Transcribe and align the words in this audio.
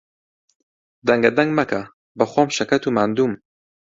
دەنگەدەنگ 1.07 1.51
مەکە، 1.57 1.81
بەخۆم 2.17 2.49
شەکەت 2.57 2.83
و 2.85 2.93
ماندووم. 2.97 3.33